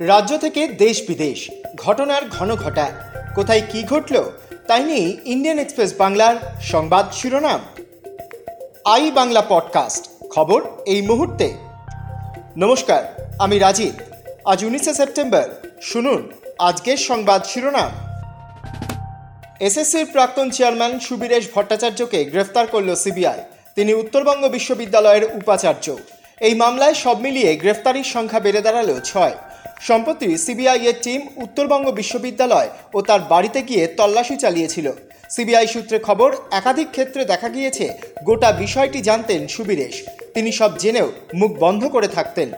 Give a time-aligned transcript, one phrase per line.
[0.00, 2.92] রাজ্য থেকে দেশ বিদেশ ঘটনার ঘন ঘটায়।
[3.34, 4.24] কোথায় কি ঘটল,
[4.66, 7.60] তাই নিয়ে ইন্ডিয়ান এক্সপ্রেস বাংলার সংবাদ শিরোনাম।
[8.84, 11.54] আই বাংলা পডকাস্ট, খবর এই মুহূর্তে।
[12.56, 13.94] নমস্কার, আমি রাজীব।
[14.44, 15.48] আজ উনিশে সেপ্টেম্বর,
[15.82, 17.90] শুনুন আজকের সংবাদ শিরোনাম।
[19.60, 23.40] এসএসসির প্রাক্তন চেয়ারম্যান সুবীরেশ ভট্টাচার্যকে গ্রেফতার করল সিবিআই,
[23.74, 25.96] তিনি উত্তরবঙ্গ বিশ্ববিদ্যালয়ের উপাচার্য।
[26.40, 29.32] এই মামলায় সব মিলিয়ে গ্রেফতারির সংখ্যা বেড়ে দাঁড়াল ছয়।
[29.80, 34.92] সম্প্রতি সিবিআই এর টিম উত্তরবঙ্গ বিশ্ববিদ্যালয় ও তার বাড়িতে গিয়ে তল্লাশি চালিয়েছিল।
[35.30, 40.02] সিবিআই সূত্রে খবর, একাধিক ক্ষেত্রে দেখা গিয়েছে, গোটা বিষয়টি জানতেন সুবীরেশ।
[40.34, 42.50] তিনি সব জেনেও মুখ বন্ধ করে থাকতেন।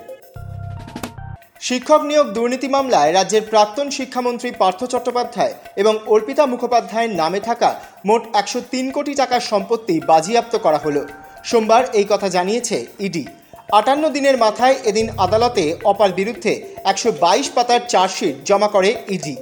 [1.61, 8.23] শিক্ষক নিয়োগ দুর্নীতি মামলায় রাজ্যের প্রাক্তন শিক্ষামন্ত্রী পার্থ চট্টোপাধ্যায় এবং অর্পিতা মুখোপাধ্যায়ের নামে থাকা মোট
[8.37, 11.07] একশো তিন কোটি টাকার সম্পত্তি বাজেয়াপ্ত করা হলো।
[11.45, 13.27] সোমবার এই কথা জানিয়েছে ইডি।
[13.79, 16.53] আটান্ন দিনের মাথায় এদিন আদালতে অপার বিরুদ্ধে
[16.91, 19.37] একশো বাইশ পাতার চার্জশিট জমা করে ইডি।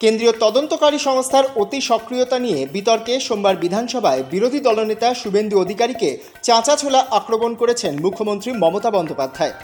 [0.00, 6.10] কেন্দ্রীয় তদন্তকারী সংস্থার অতি সক্রিয়তা নিয়ে বিতর্কে সোমবার বিধানসভায় বিরোধী দলনেতা শুভেন্দু অধিকারীকে
[6.42, 9.54] চাঁচা ছোলা আক্রমণ করেছেন মুখ্যমন্ত্রী মমতা বন্দ্যোপাধ্যায়।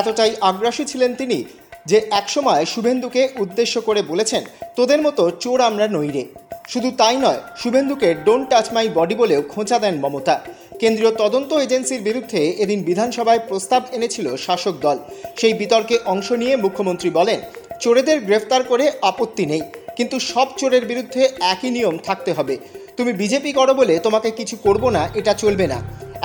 [0.00, 1.38] এতটাই আগ্রাসী ছিলেন তিনি
[1.90, 4.42] যে একসময় শুভেন্দুকে উদ্দেশ্য করে বলেছেন,
[4.76, 6.24] তোদের মতো চোর আমরা নই রে।
[6.72, 10.36] শুধু তাই নয়, শুভেন্দুকে ডোন্ট টাচ মাই বডি বলেও খোঁচা দেন মমতা।
[10.82, 14.98] কেন্দ্রীয় তদন্ত এজেন্সির বিরুদ্ধে এদিন বিধানসভায় প্রস্তাব এনেছিল শাসক দল।
[15.40, 17.38] সেই বিতর্কে অংশ নিয়ে মুখ্যমন্ত্রী বলেন,
[17.82, 19.62] চোরেদের গ্রেফতার করে আপত্তি নেই,
[19.98, 21.22] কিন্তু সব চোরের বিরুদ্ধে
[21.52, 22.54] একই নিয়ম থাকতে হবে।
[22.96, 25.78] তুমি বিজেপি করো বলে তোমাকে কিছু করব না, এটা চলবে না।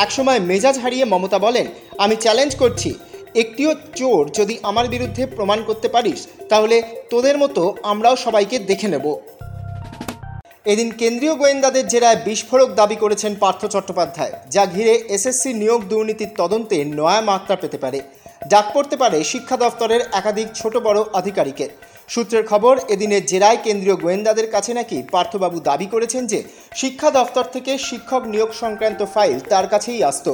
[0.03, 1.68] একসময় মেজাজ হারিয়ে মমতা বলেন,
[2.03, 2.89] আমি চ্যালেঞ্জ করছি।
[3.41, 6.19] একটিও চোর যদি আমার বিরুদ্ধে প্রমাণ করতে পারিস,
[6.51, 6.75] তাহলে
[7.12, 9.06] তোদের মতো আমরাও সবাইকে দেখে নেব।
[10.72, 16.78] এদিন কেন্দ্রীয় গোয়েন্দাদের জেরায় বিস্ফোরক দাবি করেছেন পার্থ চট্টোপাধ্যায়, যা ঘিরে এসএসসি নিয়োগ দুর্নীতির তদন্তে
[16.97, 18.00] নয়া মাত্রা পেতে পারে।
[18.51, 21.69] ডাক পড়তে পারে শিক্ষা দফতরের একাধিক ছোট বড় আধিকারিকের।
[22.13, 26.39] সূত্রের খবর এদিনের জেরায় কেন্দ্রীয় গোয়েন্দাদের কাছে নাকি পার্থবাবু দাবি করেছেন যে,
[26.81, 30.27] শিক্ষা দফতর থেকে শিক্ষক নিয়োগ সংক্রান্ত ফাইল তার কাছেই আসত।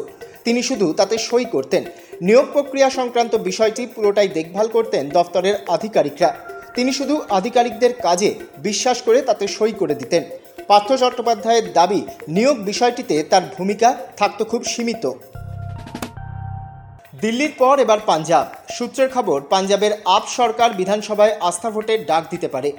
[0.46, 1.84] তিনি শুধু তাতে সই করতেন।
[2.28, 6.32] নিয়োগ প্রক্রিয়া সংক্রান্ত বিষয়টি পুরোটাই দেখভাল করতেন দফতরের আধিকারিকরা।
[6.76, 10.24] তিনি শুধু আধিকারিকদের কাজে বিশ্বাস করে তাতে সই করে দিতেন।
[10.68, 15.06] পার্থ চট্টোপাধ্যায়ের দাবি, নিয়োগ বিষয়টিতে তার ভূমিকা থাকত খুব সীমিত।
[17.22, 18.46] দিল্লির পর এবার পাঞ্জাব।
[18.76, 22.70] সূত্রের খবর, পাঞ্জাবের আপ সরকার বিধানসভায় আস্থা ভোটের ডাক দিতে পারে।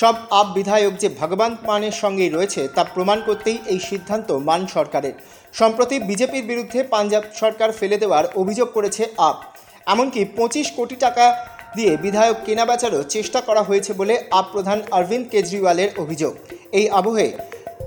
[0.00, 5.14] সব আপ বিধায়ক যে ভগবান মানের সঙ্গেই রয়েছে, তা প্রমাণ করতেই এই সিদ্ধান্ত মান সরকারের।
[5.60, 9.36] সম্প্রতি বিজেপির বিরুদ্ধে পাঞ্জাব সরকার ফেলে দেওয়ার অভিযোগ করেছে আপ।
[9.92, 11.24] এমনকি পঁচিশ কোটি টাকা
[11.76, 16.32] দিয়ে বিধায়ক কেনাবেচারও চেষ্টা করা হয়েছে বলে আপ প্রধান অরবিন্দ কেজরিওয়ালের অভিযোগ।
[16.72, 17.28] এই আবহে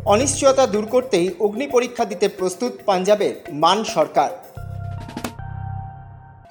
[0.06, 4.29] অনিশ্চয়তা দূর করতেই অগ্নি পরীক্ষা দিতে প্রস্তুত পাঞ্জাবের মান সরকার।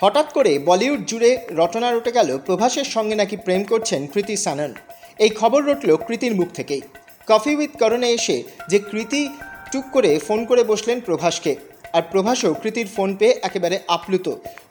[0.02, 4.72] হঠাৎ করে বলিউড জুড়ে রটনা রটে গেল প্রভাসের সঙ্গে নাকি প্রেম করছেন কৃতি সানন।
[5.18, 6.82] এই খবর রটল কৃতির মুখ থেকেই।
[7.28, 8.36] কফি উইথ করণে এসে
[8.68, 9.28] যে কৃতি
[9.72, 11.56] টুক করে ফোন করে বসলেন প্রভাসকে।
[11.96, 14.26] আর প্রভাসও কৃতির ফোন পেয়ে একেবারে আপ্লুত।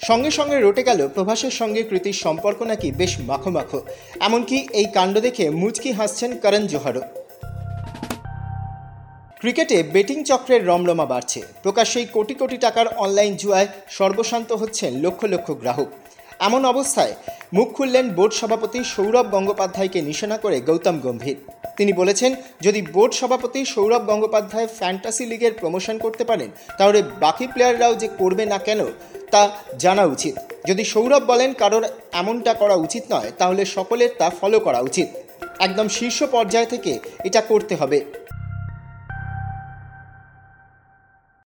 [0.07, 3.79] সঙ্গে সঙ্গে রটে গেল প্রভাসের সঙ্গে কৃতির সম্পর্ক নাকি বেশ মাখো মাখো
[4.27, 7.03] এমনকি এই কাণ্ড দেখে মুচকি হাসছেন করণ জোহারও।
[9.41, 15.47] ক্রিকেটে বেটিং চক্রের রমরমা বাড়ছে। প্রকাশ্যেই কোটি কোটি টাকার অনলাইন জুয়ায় সর্বশান্ত হচ্ছেন লক্ষ লক্ষ
[15.61, 15.89] গ্রাহক।
[16.47, 17.13] এমন অবস্থায়
[17.55, 21.37] মুখ খুললেন বোর্ড সভাপতি সৌরভ গঙ্গোপাধ্যায়কে নিশানা করে গৌতম গম্ভীর।
[21.77, 27.95] তিনি বলেছেন, যদি বোর্ড সভাপতি সৌরভ গঙ্গোপাধ্যায় ফ্যান্টাসি লিগের প্রমোশন করতে পারেন, তাহলে বাকি প্লেয়াররাও
[27.95, 28.85] যে করবে না কেন,
[29.31, 30.35] তা জানা উচিত।
[30.67, 31.83] যদি সৌরভ বলেন কারোর
[32.13, 35.07] এমনটা করা উচিত নয়, তাহলে সকলের তা ফলো করা উচিত।
[35.59, 38.05] একদম শীর্ষ পর্যায় থেকে এটা করতে হবে।